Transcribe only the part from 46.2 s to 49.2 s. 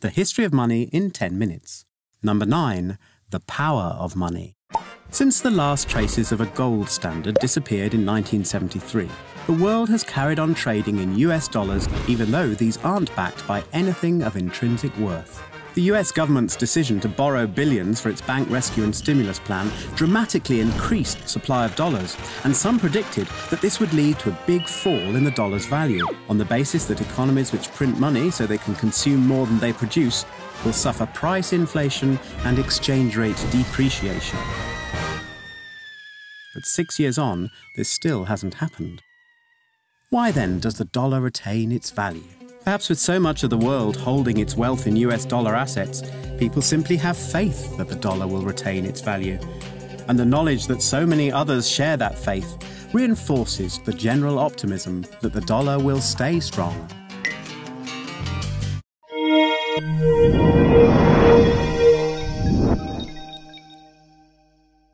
people simply have faith that the dollar will retain its